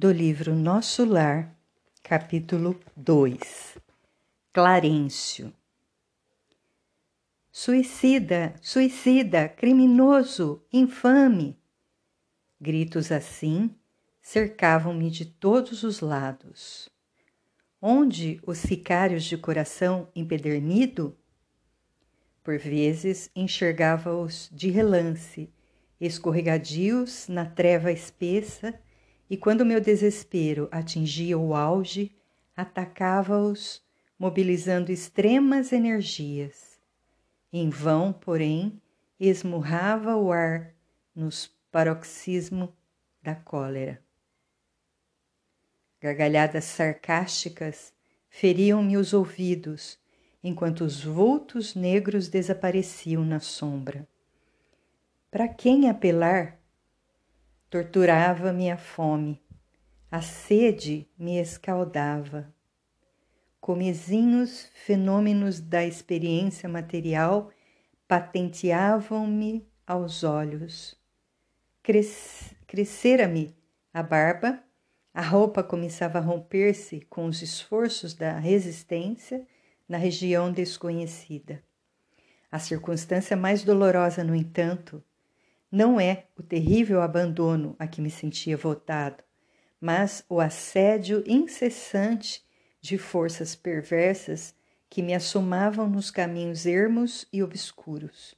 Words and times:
do 0.00 0.10
livro 0.10 0.56
Nosso 0.56 1.04
Lar, 1.04 1.54
capítulo 2.02 2.80
2 2.96 3.76
Clarencio 4.50 5.52
Suicida, 7.52 8.54
suicida, 8.62 9.46
criminoso, 9.46 10.64
infame! 10.72 11.60
Gritos 12.58 13.12
assim 13.12 13.76
cercavam-me 14.22 15.10
de 15.10 15.26
todos 15.26 15.82
os 15.82 16.00
lados. 16.00 16.88
Onde 17.78 18.40
os 18.46 18.56
sicários 18.56 19.22
de 19.24 19.36
coração 19.36 20.08
empedernido? 20.16 21.14
Por 22.42 22.56
vezes 22.56 23.30
enxergava-os 23.36 24.48
de 24.50 24.70
relance, 24.70 25.52
escorregadios 26.00 27.28
na 27.28 27.44
treva 27.44 27.92
espessa, 27.92 28.80
e 29.30 29.36
quando 29.36 29.64
meu 29.64 29.80
desespero 29.80 30.68
atingia 30.72 31.38
o 31.38 31.54
auge, 31.54 32.10
atacava-os, 32.56 33.80
mobilizando 34.18 34.90
extremas 34.90 35.72
energias. 35.72 36.80
Em 37.52 37.70
vão, 37.70 38.12
porém, 38.12 38.82
esmurrava 39.18 40.16
o 40.16 40.32
ar 40.32 40.74
nos 41.14 41.46
paroxismo 41.70 42.74
da 43.22 43.36
cólera. 43.36 44.02
Gargalhadas 46.00 46.64
sarcásticas 46.64 47.92
feriam-me 48.28 48.96
os 48.96 49.12
ouvidos, 49.12 49.98
enquanto 50.42 50.80
os 50.80 51.04
vultos 51.04 51.74
negros 51.74 52.28
desapareciam 52.28 53.24
na 53.24 53.38
sombra. 53.38 54.08
Para 55.30 55.46
quem 55.46 55.88
apelar? 55.88 56.59
Torturava-me 57.70 58.68
a 58.68 58.76
fome, 58.76 59.40
a 60.10 60.20
sede 60.20 61.08
me 61.16 61.40
escaldava. 61.40 62.52
Comezinhos 63.60 64.68
fenômenos 64.74 65.60
da 65.60 65.86
experiência 65.86 66.68
material 66.68 67.52
patenteavam-me 68.08 69.64
aos 69.86 70.24
olhos. 70.24 70.98
Cres 71.80 72.52
Crescera-me 72.66 73.56
a 73.94 74.02
barba, 74.02 74.60
a 75.14 75.22
roupa 75.22 75.62
começava 75.62 76.18
a 76.18 76.20
romper-se 76.20 77.02
com 77.02 77.26
os 77.26 77.40
esforços 77.40 78.14
da 78.14 78.36
resistência 78.36 79.46
na 79.88 79.96
região 79.96 80.50
desconhecida. 80.50 81.62
A 82.50 82.58
circunstância 82.58 83.36
mais 83.36 83.62
dolorosa, 83.62 84.24
no 84.24 84.34
entanto, 84.34 85.00
não 85.70 86.00
é 86.00 86.24
o 86.36 86.42
terrível 86.42 87.00
abandono 87.00 87.76
a 87.78 87.86
que 87.86 88.00
me 88.00 88.10
sentia 88.10 88.56
voltado, 88.56 89.22
mas 89.80 90.24
o 90.28 90.40
assédio 90.40 91.22
incessante 91.26 92.44
de 92.80 92.98
forças 92.98 93.54
perversas 93.54 94.54
que 94.88 95.02
me 95.02 95.14
assomavam 95.14 95.88
nos 95.88 96.10
caminhos 96.10 96.66
ermos 96.66 97.26
e 97.32 97.42
obscuros. 97.42 98.34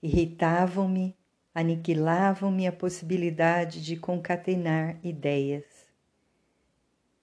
Irritavam-me, 0.00 1.16
aniquilavam-me 1.52 2.66
a 2.66 2.72
possibilidade 2.72 3.82
de 3.82 3.96
concatenar 3.96 4.98
ideias. 5.02 5.64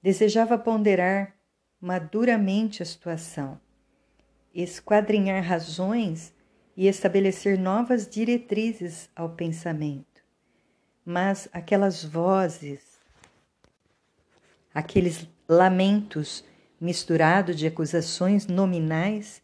Desejava 0.02 0.58
ponderar 0.58 1.34
maduramente 1.80 2.84
a 2.84 2.86
situação, 2.86 3.60
esquadrinhar 4.54 5.42
razões 5.44 6.34
e 6.76 6.88
estabelecer 6.88 7.58
novas 7.58 8.08
diretrizes 8.08 9.10
ao 9.16 9.30
pensamento. 9.30 10.24
Mas 11.06 11.48
aquelas 11.52 12.04
vozes, 12.04 12.82
aqueles 14.74 15.28
lamentos 15.48 16.44
misturados 16.80 17.58
de 17.58 17.68
acusações 17.68 18.48
nominais 18.48 19.42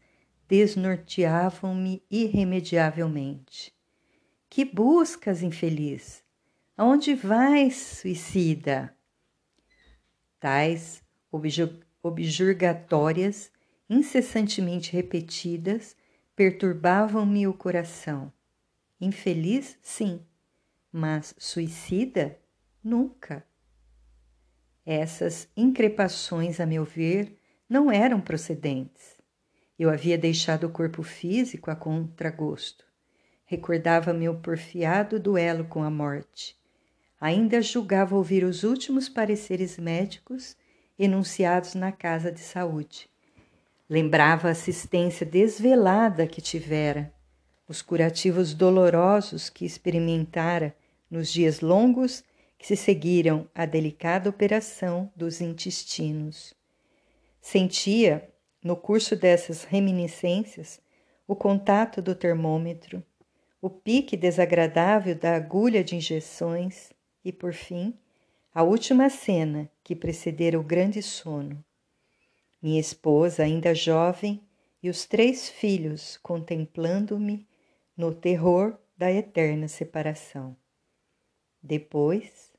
desnorteavam-me 0.48 2.02
irremediavelmente. 2.10 3.74
Que 4.50 4.66
buscas, 4.66 5.44
infeliz? 5.44 6.24
Aonde 6.76 7.14
vais, 7.14 7.76
suicida? 7.76 8.96
Tais 10.40 11.04
objurgatórias, 12.02 13.52
incessantemente 13.90 14.92
repetidas, 14.94 15.96
perturbavam-me 16.40 17.46
o 17.50 17.54
coração. 17.54 18.32
Infeliz, 19.02 19.78
sim, 19.82 20.22
mas 20.90 21.36
suicida, 21.38 22.40
nunca. 22.82 23.46
Essas 24.86 25.50
increpações, 25.58 26.62
a 26.62 26.66
meu 26.66 26.86
ver, 26.86 27.38
não 27.68 27.92
eram 27.92 28.22
procedentes. 28.22 29.18
Eu 29.78 29.90
havia 29.90 30.18
deixado 30.18 30.68
o 30.68 30.70
corpo 30.70 31.04
físico 31.04 31.70
a 31.70 31.76
contragosto. 31.76 32.86
Recordava 33.44 34.14
meu 34.14 34.40
porfiado 34.40 35.20
duelo 35.20 35.66
com 35.66 35.84
a 35.84 35.90
morte. 35.90 36.58
Ainda 37.20 37.62
julgava 37.62 38.16
ouvir 38.16 38.46
os 38.46 38.64
últimos 38.64 39.10
pareceres 39.10 39.78
médicos 39.78 40.56
enunciados 40.98 41.76
na 41.76 41.92
casa 41.92 42.32
de 42.32 42.40
saúde. 42.40 43.10
Lembrava 43.90 44.50
a 44.50 44.52
assistência 44.52 45.26
desvelada 45.26 46.28
que 46.28 46.44
tivera, 46.44 47.12
os 47.68 47.82
curativos 47.82 48.54
dolorosos 48.54 49.50
que 49.50 49.66
experimentara 49.66 50.76
nos 51.10 51.32
dias 51.32 51.60
longos 51.60 52.24
que 52.56 52.68
se 52.68 52.76
seguiram 52.76 53.50
à 53.56 53.66
delicada 53.66 54.30
operação 54.30 55.12
dos 55.16 55.42
intestinos. 55.42 56.54
Sentia, 57.42 58.30
no 58.64 58.76
curso 58.76 59.16
dessas 59.16 59.64
reminiscências, 59.64 60.80
o 61.28 61.36
contato 61.36 62.00
do 62.00 62.14
termômetro, 62.14 63.04
o 63.60 63.72
pique 63.72 64.16
desagradável 64.16 65.16
da 65.16 65.36
agulha 65.36 65.84
de 65.84 65.96
injeções 65.96 66.92
e, 67.26 67.32
por 67.32 67.54
fim, 67.54 67.98
a 68.54 68.62
última 68.62 69.10
cena 69.10 69.68
que 69.84 69.96
precedera 69.96 70.60
o 70.60 70.64
grande 70.64 71.02
sono 71.02 71.64
minha 72.62 72.80
esposa, 72.80 73.44
ainda 73.44 73.74
jovem, 73.74 74.42
e 74.82 74.90
os 74.90 75.06
três 75.06 75.50
filhos 75.50 76.18
contemplando-me 76.18 77.48
no 77.96 78.14
terror 78.14 78.78
da 78.98 79.12
eterna 79.12 79.68
separação. 79.68 80.56
Depois, 81.62 82.54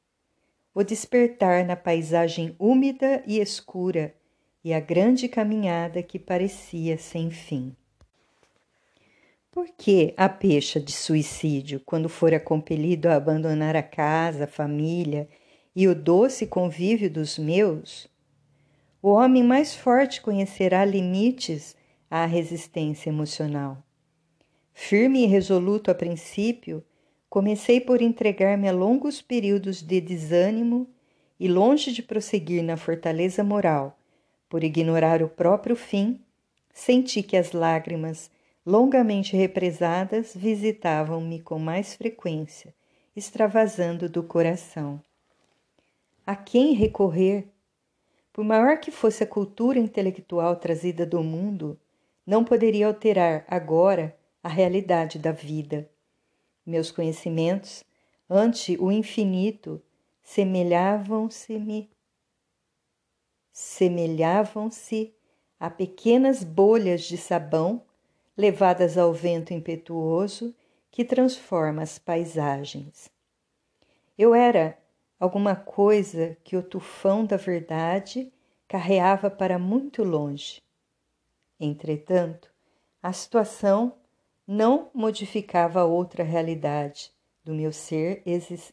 o 0.74 0.82
despertar 0.82 1.64
na 1.64 1.76
paisagem 1.76 2.54
úmida 2.58 3.22
e 3.26 3.40
escura 3.40 4.14
e 4.62 4.72
a 4.74 4.80
grande 4.80 5.28
caminhada 5.28 6.02
que 6.02 6.18
parecia 6.18 6.98
sem 6.98 7.30
fim. 7.30 7.74
Por 9.50 9.66
que 9.76 10.14
a 10.16 10.28
pecha 10.28 10.78
de 10.78 10.92
suicídio 10.92 11.80
quando 11.84 12.08
fora 12.08 12.38
compelido 12.38 13.08
a 13.08 13.16
abandonar 13.16 13.74
a 13.74 13.82
casa, 13.82 14.44
a 14.44 14.46
família 14.46 15.28
e 15.74 15.88
o 15.88 15.94
doce 15.94 16.46
convívio 16.46 17.10
dos 17.10 17.36
meus? 17.36 18.08
O 19.02 19.08
homem 19.12 19.42
mais 19.42 19.74
forte 19.74 20.20
conhecerá 20.20 20.84
limites 20.84 21.74
à 22.10 22.26
resistência 22.26 23.08
emocional. 23.08 23.82
Firme 24.74 25.24
e 25.24 25.26
resoluto 25.26 25.90
a 25.90 25.94
princípio, 25.94 26.84
comecei 27.28 27.80
por 27.80 28.02
entregar-me 28.02 28.68
a 28.68 28.72
longos 28.72 29.22
períodos 29.22 29.80
de 29.80 30.02
desânimo 30.02 30.86
e, 31.38 31.48
longe 31.48 31.92
de 31.92 32.02
prosseguir 32.02 32.62
na 32.62 32.76
fortaleza 32.76 33.42
moral, 33.42 33.98
por 34.50 34.62
ignorar 34.62 35.22
o 35.22 35.28
próprio 35.28 35.76
fim, 35.76 36.20
senti 36.74 37.22
que 37.22 37.38
as 37.38 37.52
lágrimas, 37.52 38.30
longamente 38.66 39.34
represadas, 39.34 40.34
visitavam-me 40.36 41.40
com 41.40 41.58
mais 41.58 41.94
frequência, 41.94 42.74
extravasando 43.16 44.10
do 44.10 44.22
coração. 44.22 45.00
A 46.26 46.36
quem 46.36 46.74
recorrer 46.74 47.48
por 48.32 48.44
maior 48.44 48.78
que 48.78 48.90
fosse 48.90 49.24
a 49.24 49.26
cultura 49.26 49.78
intelectual 49.78 50.56
trazida 50.56 51.04
do 51.04 51.22
mundo, 51.22 51.78
não 52.26 52.44
poderia 52.44 52.86
alterar 52.86 53.44
agora 53.48 54.16
a 54.42 54.48
realidade 54.48 55.18
da 55.18 55.32
vida. 55.32 55.90
Meus 56.64 56.90
conhecimentos, 56.90 57.84
ante 58.28 58.76
o 58.78 58.92
infinito, 58.92 59.82
semelhavam-se-me 60.22 61.90
semelhavam-se 63.52 65.12
a 65.58 65.68
pequenas 65.68 66.42
bolhas 66.42 67.02
de 67.02 67.18
sabão 67.18 67.82
levadas 68.36 68.96
ao 68.96 69.12
vento 69.12 69.52
impetuoso 69.52 70.54
que 70.90 71.04
transforma 71.04 71.82
as 71.82 71.98
paisagens. 71.98 73.10
Eu 74.16 74.34
era 74.34 74.78
alguma 75.20 75.54
coisa 75.54 76.38
que 76.42 76.56
o 76.56 76.62
tufão 76.62 77.26
da 77.26 77.36
verdade 77.36 78.32
carreava 78.66 79.30
para 79.30 79.58
muito 79.58 80.02
longe. 80.02 80.62
Entretanto, 81.60 82.50
a 83.02 83.12
situação 83.12 83.94
não 84.46 84.90
modificava 84.94 85.84
outra 85.84 86.24
realidade 86.24 87.12
do 87.44 87.52
meu 87.52 87.72
ser 87.72 88.22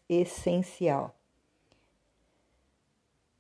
essencial. 0.08 1.14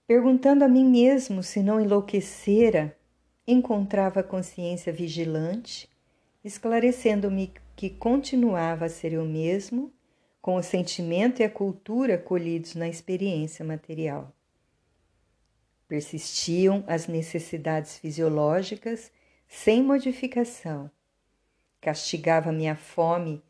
Perguntando 0.06 0.64
a 0.64 0.68
mim 0.68 0.86
mesmo 0.86 1.42
se 1.42 1.64
não 1.64 1.80
enlouquecera, 1.80 2.98
encontrava 3.48 4.20
a 4.20 4.24
consciência 4.24 4.92
vigilante, 4.92 5.90
esclarecendo-me 6.44 7.54
que 7.76 7.90
continuava 7.90 8.86
a 8.86 8.90
ser 8.90 9.14
eu 9.14 9.26
mesmo, 9.26 9.92
com 10.42 10.56
o 10.56 10.64
sentimento 10.64 11.42
e 11.42 11.46
a 11.46 11.50
cultura 11.50 12.18
colhidos 12.18 12.76
na 12.76 12.88
experiência 12.88 13.66
material. 13.66 14.34
Persistiam 15.88 16.84
as 16.88 17.08
necessidades 17.08 17.98
fisiológicas 17.98 19.12
sem 19.48 19.82
modificação. 19.82 20.92
Castigava 21.80 22.52
minha 22.52 22.76
fome 22.76 23.42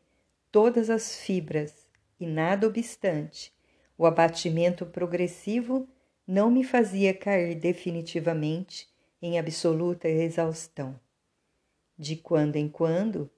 todas 0.50 0.90
as 0.90 1.16
fibras 1.16 1.88
e, 2.20 2.26
nada 2.26 2.66
obstante, 2.66 3.52
o 3.96 4.06
abatimento 4.06 4.86
progressivo 4.86 5.88
não 6.26 6.50
me 6.50 6.62
fazia 6.62 7.12
cair 7.14 7.54
definitivamente 7.54 8.88
em 9.20 9.38
absoluta 9.38 10.08
exaustão. 10.08 10.98
De 11.98 12.14
quando 12.14 12.56
em 12.56 12.68
quando, 12.68 13.30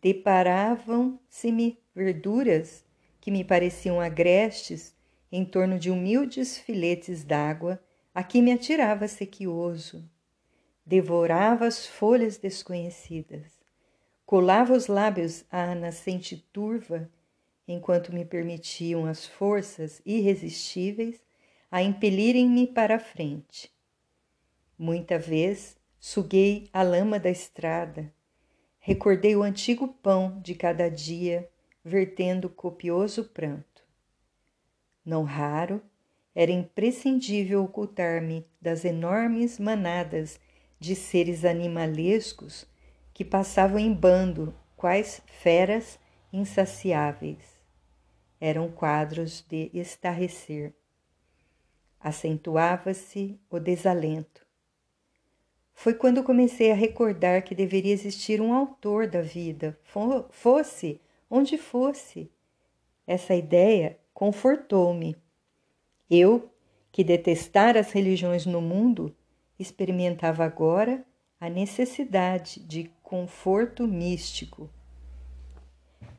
deparavam-se-me 0.00 1.78
verduras 1.94 2.84
que 3.20 3.30
me 3.30 3.44
pareciam 3.44 4.00
agrestes 4.00 4.94
em 5.30 5.44
torno 5.44 5.78
de 5.78 5.90
humildes 5.90 6.58
filetes 6.58 7.24
d'água 7.24 7.82
a 8.14 8.22
que 8.22 8.40
me 8.40 8.52
atirava 8.52 9.08
sequioso. 9.08 10.08
Devorava 10.86 11.66
as 11.66 11.86
folhas 11.86 12.36
desconhecidas, 12.36 13.52
colava 14.26 14.74
os 14.74 14.86
lábios 14.86 15.44
à 15.50 15.74
nascente 15.74 16.36
turva 16.52 17.10
enquanto 17.66 18.12
me 18.12 18.24
permitiam 18.24 19.06
as 19.06 19.26
forças 19.26 20.02
irresistíveis 20.04 21.22
a 21.70 21.82
impelirem-me 21.82 22.66
para 22.66 22.96
a 22.96 23.00
frente. 23.00 23.72
Muita 24.78 25.18
vez 25.18 25.76
suguei 25.98 26.68
a 26.72 26.82
lama 26.82 27.18
da 27.18 27.30
estrada, 27.30 28.12
recordei 28.86 29.34
o 29.34 29.42
antigo 29.42 29.88
pão 29.88 30.38
de 30.42 30.54
cada 30.54 30.90
dia, 30.90 31.48
vertendo 31.82 32.50
copioso 32.50 33.24
pranto. 33.24 33.82
Não 35.02 35.22
raro, 35.24 35.80
era 36.34 36.52
imprescindível 36.52 37.64
ocultar-me 37.64 38.46
das 38.60 38.84
enormes 38.84 39.58
manadas 39.58 40.38
de 40.78 40.94
seres 40.94 41.46
animalescos 41.46 42.66
que 43.14 43.24
passavam 43.24 43.78
em 43.78 43.90
bando, 43.90 44.54
quais 44.76 45.22
feras 45.28 45.98
insaciáveis 46.30 47.38
eram 48.38 48.70
quadros 48.70 49.42
de 49.48 49.70
estarrecer. 49.72 50.74
Acentuava-se 51.98 53.40
o 53.48 53.58
desalento. 53.58 54.43
Foi 55.74 55.92
quando 55.92 56.22
comecei 56.22 56.70
a 56.70 56.74
recordar 56.74 57.42
que 57.42 57.54
deveria 57.54 57.92
existir 57.92 58.40
um 58.40 58.52
autor 58.52 59.06
da 59.06 59.20
vida, 59.20 59.78
fosse 60.30 61.00
onde 61.28 61.58
fosse. 61.58 62.30
Essa 63.06 63.34
ideia 63.34 63.98
confortou-me. 64.14 65.16
Eu, 66.08 66.48
que 66.90 67.02
detestara 67.02 67.80
as 67.80 67.90
religiões 67.90 68.46
no 68.46 68.60
mundo, 68.60 69.14
experimentava 69.58 70.44
agora 70.44 71.04
a 71.40 71.50
necessidade 71.50 72.60
de 72.60 72.90
conforto 73.02 73.86
místico 73.86 74.70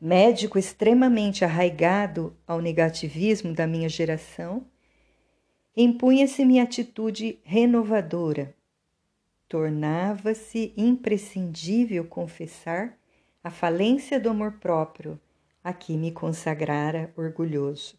médico 0.00 0.58
extremamente 0.58 1.44
arraigado 1.44 2.36
ao 2.46 2.60
negativismo 2.60 3.52
da 3.52 3.66
minha 3.66 3.88
geração, 3.88 4.66
impunha-se-me 5.76 6.60
atitude 6.60 7.38
renovadora. 7.44 8.54
Tornava-se 9.48 10.72
imprescindível 10.76 12.04
confessar 12.04 12.98
a 13.42 13.50
falência 13.50 14.18
do 14.18 14.28
amor 14.28 14.52
próprio 14.60 15.20
a 15.62 15.72
que 15.72 15.96
me 15.96 16.10
consagrara 16.10 17.12
orgulhoso. 17.16 17.96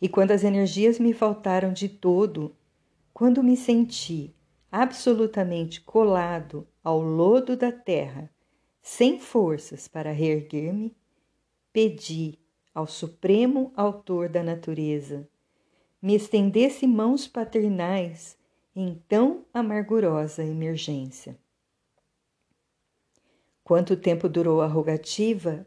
E 0.00 0.08
quando 0.08 0.32
as 0.32 0.44
energias 0.44 0.98
me 0.98 1.12
faltaram 1.12 1.72
de 1.72 1.88
todo, 1.88 2.54
quando 3.12 3.42
me 3.42 3.56
senti 3.56 4.34
absolutamente 4.70 5.80
colado 5.80 6.66
ao 6.82 7.00
lodo 7.00 7.56
da 7.56 7.70
terra, 7.70 8.28
sem 8.82 9.18
forças 9.20 9.86
para 9.86 10.10
reerguer-me, 10.10 10.96
pedi 11.72 12.38
ao 12.74 12.86
Supremo 12.86 13.72
Autor 13.76 14.28
da 14.28 14.42
natureza 14.42 15.28
me 16.04 16.14
estendesse 16.14 16.86
mãos 16.86 17.26
paternais 17.26 18.36
em 18.74 18.94
tão 19.08 19.44
amargurosa 19.54 20.42
emergência. 20.42 21.38
Quanto 23.62 23.96
tempo 23.96 24.28
durou 24.28 24.60
a 24.60 24.66
rogativa? 24.66 25.66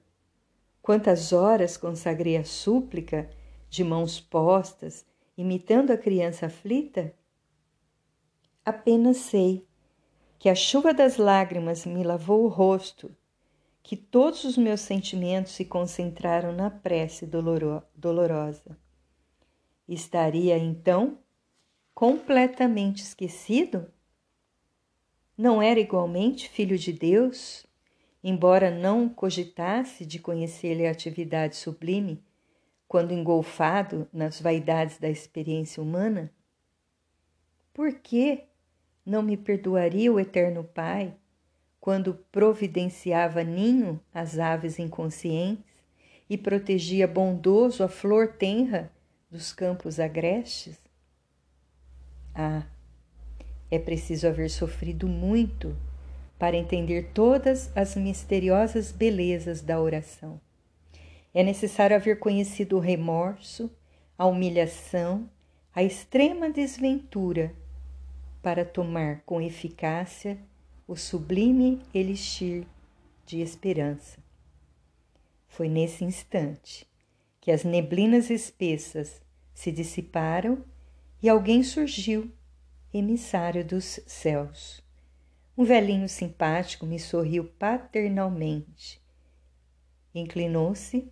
Quantas 0.81 1.31
horas 1.31 1.77
consagrei 1.77 2.37
a 2.37 2.43
súplica 2.43 3.29
de 3.69 3.83
mãos 3.83 4.19
postas, 4.19 5.05
imitando 5.37 5.91
a 5.91 5.97
criança 5.97 6.47
aflita? 6.47 7.13
Apenas 8.63 9.17
sei 9.17 9.65
que 10.37 10.49
a 10.49 10.55
chuva 10.55 10.93
das 10.93 11.17
lágrimas 11.17 11.85
me 11.85 12.03
lavou 12.03 12.43
o 12.43 12.49
rosto, 12.49 13.15
que 13.81 13.95
todos 13.95 14.43
os 14.43 14.57
meus 14.57 14.81
sentimentos 14.81 15.53
se 15.53 15.63
concentraram 15.63 16.51
na 16.51 16.69
prece 16.69 17.25
doloro 17.25 17.81
dolorosa. 17.95 18.77
Estaria 19.87 20.57
então 20.57 21.17
completamente 21.97 23.01
esquecido? 23.01 23.91
Não 25.35 25.59
era 25.59 25.79
igualmente 25.79 26.47
filho 26.47 26.77
de 26.77 26.93
Deus, 26.93 27.65
embora 28.23 28.69
não 28.69 29.09
cogitasse 29.09 30.05
de 30.05 30.19
conhecer-lhe 30.19 30.85
a 30.85 30.91
atividade 30.91 31.55
sublime, 31.55 32.23
quando 32.87 33.15
engolfado 33.15 34.07
nas 34.13 34.39
vaidades 34.39 34.99
da 34.99 35.09
experiência 35.09 35.81
humana? 35.81 36.31
Por 37.73 37.91
que 37.91 38.43
não 39.03 39.23
me 39.23 39.35
perdoaria 39.35 40.13
o 40.13 40.19
eterno 40.19 40.63
Pai 40.63 41.15
quando 41.81 42.13
providenciava 42.31 43.43
ninho 43.43 43.99
às 44.13 44.37
aves 44.37 44.77
inconscientes 44.77 45.65
e 46.29 46.37
protegia 46.37 47.07
bondoso 47.07 47.83
a 47.83 47.87
flor 47.87 48.33
tenra 48.33 48.91
dos 49.31 49.51
campos 49.51 49.99
agrestes? 49.99 50.86
Ah, 52.39 52.61
é 53.71 53.79
preciso 53.79 54.27
haver 54.27 54.51
sofrido 54.51 55.07
muito 55.07 55.75
para 56.37 56.55
entender 56.55 57.09
todas 57.11 57.75
as 57.75 57.95
misteriosas 57.95 58.91
belezas 58.91 59.63
da 59.63 59.81
oração. 59.81 60.39
É 61.33 61.41
necessário 61.41 61.95
haver 61.95 62.19
conhecido 62.19 62.77
o 62.77 62.79
remorso, 62.79 63.71
a 64.15 64.27
humilhação, 64.27 65.27
a 65.73 65.81
extrema 65.81 66.47
desventura 66.47 67.55
para 68.43 68.63
tomar 68.63 69.23
com 69.25 69.41
eficácia 69.41 70.37
o 70.87 70.95
sublime 70.95 71.81
elixir 71.91 72.67
de 73.25 73.41
esperança. 73.41 74.19
Foi 75.47 75.67
nesse 75.67 76.03
instante 76.03 76.87
que 77.41 77.51
as 77.51 77.63
neblinas 77.63 78.29
espessas 78.29 79.19
se 79.55 79.71
dissiparam 79.71 80.63
e 81.21 81.29
alguém 81.29 81.63
surgiu, 81.63 82.31
emissário 82.93 83.65
dos 83.65 83.99
céus. 84.05 84.83
Um 85.57 85.63
velhinho 85.63 86.07
simpático 86.07 86.85
me 86.85 86.99
sorriu 86.99 87.45
paternalmente. 87.45 89.01
Inclinou-se, 90.13 91.11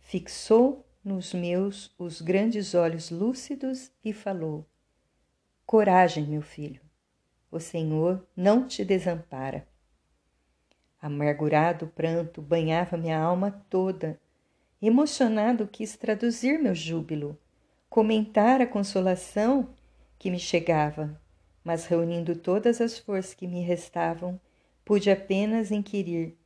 fixou 0.00 0.86
nos 1.02 1.32
meus 1.32 1.94
os 1.98 2.20
grandes 2.20 2.74
olhos 2.74 3.10
lúcidos 3.10 3.90
e 4.04 4.12
falou: 4.12 4.66
Coragem, 5.64 6.26
meu 6.26 6.42
filho, 6.42 6.80
o 7.50 7.58
Senhor 7.58 8.26
não 8.36 8.66
te 8.66 8.84
desampara. 8.84 9.66
Amargurado 11.00 11.86
pranto 11.88 12.42
banhava 12.42 12.96
minha 12.96 13.18
alma 13.18 13.50
toda. 13.70 14.20
Emocionado 14.80 15.66
quis 15.66 15.96
traduzir 15.96 16.58
meu 16.58 16.74
júbilo, 16.74 17.38
comentar 17.88 18.60
a 18.60 18.66
consolação 18.66 19.74
que 20.18 20.30
me 20.30 20.38
chegava, 20.38 21.20
mas 21.64 21.86
reunindo 21.86 22.36
todas 22.36 22.80
as 22.80 22.98
forças 22.98 23.34
que 23.34 23.46
me 23.46 23.62
restavam, 23.62 24.40
pude 24.84 25.10
apenas 25.10 25.70
inquirir: 25.70 26.36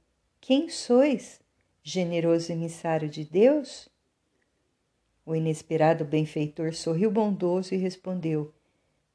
Quem 0.40 0.68
sois, 0.68 1.40
generoso 1.82 2.52
emissário 2.52 3.08
de 3.08 3.24
Deus? 3.24 3.88
O 5.26 5.34
inesperado 5.34 6.04
benfeitor 6.04 6.74
sorriu 6.74 7.10
bondoso 7.10 7.74
e 7.74 7.78
respondeu: 7.78 8.52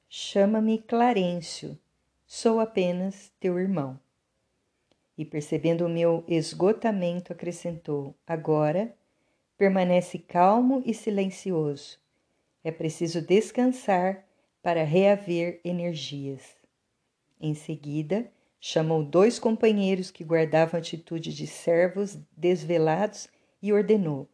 Chama-me 0.07 0.77
Clarencio, 0.77 1.77
sou 2.25 2.59
apenas 2.59 3.31
teu 3.39 3.59
irmão. 3.59 3.99
E 5.17 5.25
percebendo 5.25 5.85
o 5.85 5.89
meu 5.89 6.23
esgotamento, 6.27 7.33
acrescentou: 7.33 8.15
Agora 8.27 8.93
permanece 9.57 10.19
calmo 10.19 10.83
e 10.85 10.93
silencioso. 10.93 12.04
É 12.65 12.71
preciso 12.71 13.21
descansar 13.21 14.25
para 14.63 14.83
reaver 14.83 15.61
energias. 15.63 16.41
Em 17.39 17.53
seguida, 17.53 18.27
chamou 18.59 19.03
dois 19.03 19.37
companheiros 19.37 20.09
que 20.09 20.23
guardavam 20.23 20.79
atitude 20.79 21.31
de 21.31 21.45
servos 21.45 22.17
desvelados 22.35 23.27
e 23.61 23.71
ordenou: 23.71 24.27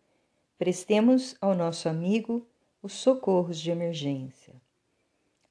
Prestemos 0.58 1.36
ao 1.42 1.54
nosso 1.54 1.90
amigo 1.90 2.48
os 2.82 2.94
socorros 2.94 3.60
de 3.60 3.70
emergência. 3.70 4.54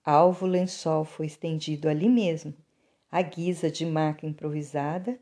Alvo 0.02 0.46
lençol 0.46 1.04
foi 1.04 1.26
estendido 1.26 1.86
ali 1.86 2.08
mesmo, 2.08 2.54
à 3.12 3.20
guisa 3.20 3.70
de 3.70 3.84
maca 3.84 4.26
improvisada, 4.26 5.20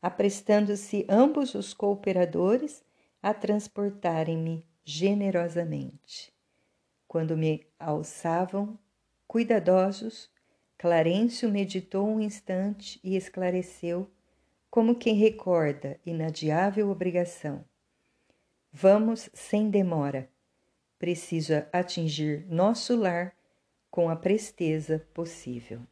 aprestando-se 0.00 1.04
ambos 1.08 1.56
os 1.56 1.74
cooperadores 1.74 2.84
a 3.20 3.34
transportarem-me 3.34 4.64
generosamente. 4.84 6.31
Quando 7.12 7.36
me 7.36 7.66
alçavam, 7.78 8.78
cuidadosos, 9.28 10.30
Clarencio 10.78 11.50
meditou 11.50 12.08
um 12.08 12.18
instante 12.18 12.98
e 13.04 13.16
esclareceu, 13.16 14.10
como 14.70 14.94
quem 14.94 15.14
recorda 15.14 16.00
inadiável 16.06 16.88
obrigação. 16.88 17.66
Vamos 18.72 19.28
sem 19.34 19.68
demora. 19.68 20.26
Preciso 20.98 21.52
atingir 21.70 22.46
nosso 22.48 22.96
lar 22.96 23.36
com 23.90 24.08
a 24.08 24.16
presteza 24.16 25.06
possível. 25.12 25.82